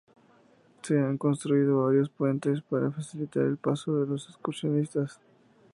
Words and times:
Se 0.81 0.97
han 0.99 1.19
construido 1.19 1.85
varios 1.85 2.09
puentes 2.09 2.63
para 2.63 2.89
facilitar 2.89 3.43
el 3.43 3.57
paso 3.57 3.99
de 4.01 4.07
los 4.07 4.29
excursionistas. 4.29 5.21